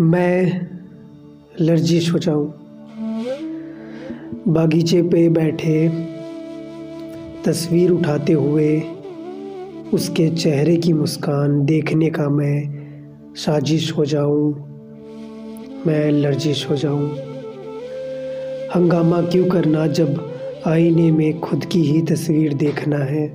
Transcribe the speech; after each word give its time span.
मैं 0.00 0.66
लर्जिश 1.60 2.12
हो। 2.12 2.18
जाऊँ 2.18 2.54
बागीचे 4.48 5.02
पे 5.02 5.28
बैठे 5.28 5.88
तस्वीर 7.44 7.90
उठाते 7.90 8.32
हुए 8.32 8.82
उसके 9.94 10.28
चेहरे 10.28 10.76
की 10.76 10.92
मुस्कान 10.92 11.64
देखने 11.64 12.10
का 12.10 12.28
मैं 12.28 12.68
साजिश 13.34 13.92
हो 13.92 14.04
जाऊँ। 14.04 14.54
मैं 15.86 16.10
लर्जिश 16.10 16.70
हो 16.70 16.76
जाऊँ। 16.76 17.10
हंगामा 18.76 19.22
क्यों 19.22 19.46
करना 19.46 19.86
जब 19.86 20.34
आईने 20.66 21.10
में 21.10 21.40
खुद 21.40 21.64
की 21.64 21.82
ही 21.82 22.02
तस्वीर 22.02 22.54
देखना 22.54 22.98
है? 22.98 23.26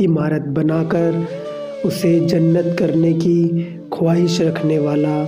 इमारत 0.00 0.42
बनाकर 0.42 1.26
उसे 1.86 2.20
जन्नत 2.20 2.76
करने 2.78 3.12
की 3.12 3.68
ख्वाहिश 3.94 4.40
रखने 4.40 4.78
वाला 4.78 5.24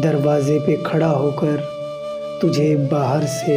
दरवाजे 0.00 0.58
पे 0.58 0.76
खड़ा 0.82 1.08
होकर 1.08 1.56
तुझे 2.42 2.76
बाहर 2.92 3.24
से 3.24 3.56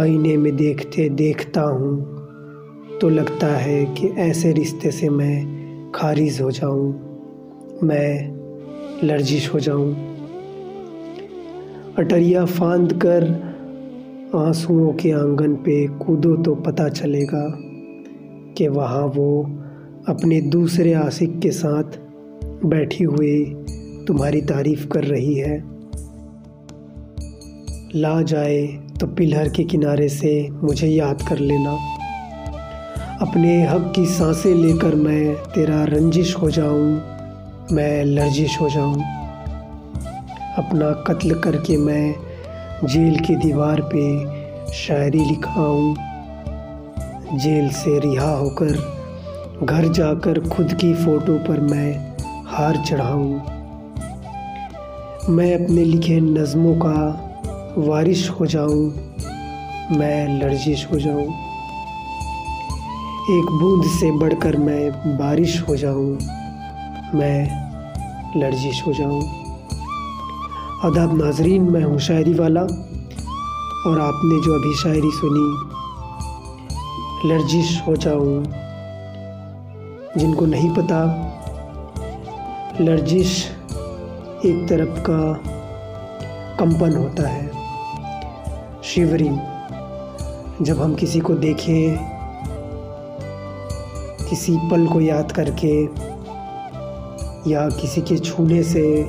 आईने 0.00 0.36
में 0.36 0.56
देखते 0.56 1.08
देखता 1.08 1.60
हूँ। 1.60 2.98
तो 3.00 3.08
लगता 3.08 3.46
है 3.46 3.84
कि 3.94 4.08
ऐसे 4.18 4.52
रिश्ते 4.52 4.90
से 4.90 5.08
मैं 5.08 5.92
खारिज 5.94 6.40
हो 6.40 6.50
जाऊँ, 6.50 6.90
मैं 7.82 9.06
लर्जिश 9.06 9.54
हो 9.54 9.60
जाऊँ। 9.60 9.94
अटरिया 11.98 12.44
फांद 12.44 12.92
कर 13.06 13.30
आंसुओं 14.34 14.92
के 14.92 15.12
आँगन 15.12 15.54
पे 15.54 15.86
कूदो 15.86 16.36
तो 16.36 16.54
पता 16.54 16.88
चलेगा 16.88 17.46
कि 18.58 18.68
वहाँ 18.68 19.06
वो 19.06 19.42
अपने 20.08 20.40
दूसरे 20.40 20.92
आशिक 20.92 21.40
के 21.40 21.50
साथ 21.50 22.09
बैठी 22.64 23.04
हुई 23.04 23.44
तुम्हारी 24.06 24.40
तारीफ़ 24.40 24.86
कर 24.86 25.04
रही 25.04 25.34
है। 25.34 25.56
ला 27.94 28.22
जाए 28.22 28.66
तो 29.00 29.06
पिलर 29.06 29.48
के 29.48 29.64
किनारे 29.64 30.08
से 30.08 30.48
मुझे 30.50 30.88
याद 30.88 31.22
कर 31.28 31.38
लेना। 31.38 31.72
अपने 33.20 33.66
हक 33.66 33.92
की 33.96 34.06
साँसें 34.06 34.54
लेकर 34.54 34.94
मैं 34.94 35.34
तेरा 35.34 35.84
रंजिश 35.84 36.36
हो 36.36 36.50
जाऊँ, 36.50 37.00
मैं 37.72 38.04
लर्जिश 38.04 38.60
हो 38.60 38.68
जाऊँ। 38.70 38.94
अपना 40.58 40.90
कत्ल 41.06 41.34
करके 41.34 41.76
मैं 41.76 42.14
जेल 42.84 43.18
की 43.18 43.36
दीवार 43.36 43.80
पे 43.94 44.72
शायरी 44.72 45.24
लिखाऊं। 45.24 45.94
जेल 47.38 47.68
से 47.70 47.98
रिहा 48.00 48.30
होकर 48.30 48.72
घर 49.62 49.88
जाकर 49.88 50.48
खुद 50.48 50.72
की 50.72 50.94
फ़ोटो 50.94 51.38
पर 51.38 51.60
मैं 51.60 52.09
हार 52.50 52.76
चढ़ाऊं। 52.76 53.40
मैं 55.28 55.64
अपने 55.64 55.84
लिखे 55.84 56.20
नज़मों 56.20 56.74
का 56.74 56.94
वारिश 57.78 58.30
हो 58.30 58.46
जाऊँ। 58.46 58.92
मैं 59.96 60.40
लर्जिश 60.40 60.88
हो 60.92 60.98
जाऊँ। 60.98 61.24
एक 63.38 63.58
बूंद 63.60 63.84
से 63.84 64.10
बढ़कर 64.10 64.56
मैं 64.56 64.90
बारिश 65.18 65.64
हो 65.68 65.76
जाऊँ। 65.76 66.18
मैं 67.14 67.70
लर्जिश 68.36 68.82
हो 68.86 68.92
जाऊँ। 68.92 69.22
अदाब 70.84 71.22
नाजरीन, 71.22 71.62
मैं 71.62 71.82
हूँ 71.82 71.98
शायरी 71.98 72.34
वाला। 72.34 72.60
और 73.86 74.00
आपने 74.00 74.44
जो 74.44 74.54
अभी 74.54 74.74
शायरी 74.74 75.10
सुनी 75.14 75.70
लर्जिश 77.28 77.82
हो 77.86 77.96
जाऊँ। 77.96 78.44
जिनको 80.16 80.46
नहीं 80.46 80.74
पता 80.74 81.26
लर्जिश 82.80 83.46
एक 84.46 84.66
तरफ़ 84.68 85.00
का 85.00 85.34
कंपन 86.56 86.96
होता 86.96 87.28
है, 87.28 87.50
शिवरिंग। 88.82 89.38
जब 90.62 90.82
हम 90.82 90.94
किसी 90.94 91.20
को 91.20 91.34
देखें, 91.34 91.96
किसी 94.28 94.56
पल 94.70 94.86
को 94.86 95.00
याद 95.00 95.32
करके, 95.32 95.84
या 97.50 97.68
किसी 97.68 98.00
के 98.00 98.18
छूने 98.18 98.62
से, 98.62 99.00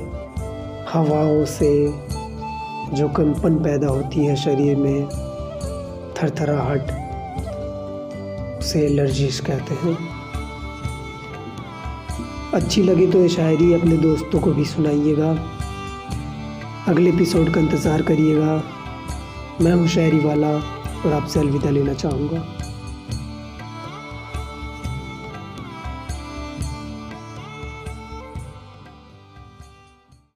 हवाओं 0.92 1.44
से 1.44 1.88
जो 2.92 3.08
कंपन 3.08 3.54
पैदा 3.54 3.88
होती 3.88 4.26
है 4.26 4.36
शरीर 4.36 4.76
में, 4.76 5.08
थरथराहट 6.16 6.82
उसे 8.58 8.80
एलर्जीज 8.80 9.40
कहते 9.40 9.74
हैं। 9.74 9.98
अच्छी 12.54 12.82
लगी 12.82 13.06
तो 13.06 13.18
ये 13.18 13.28
शायरी 13.28 13.72
अपने 13.74 13.96
दोस्तों 13.96 14.40
को 14.40 14.52
भी 14.52 14.64
सुनाइएगा। 14.64 15.30
अगले 16.88 17.10
एपिसोड 17.10 17.52
का 17.54 17.60
इंतज़ार 17.60 18.02
करिएगा। 18.02 18.62
मैं 19.60 19.72
हूँ 19.72 19.86
शायरी 19.88 20.18
वाला 20.18 20.48
और 20.48 21.12
आपसे 21.12 21.40
अलविदा 21.40 21.70
लेना 21.70 21.94
चाहूँगा। 21.94 22.44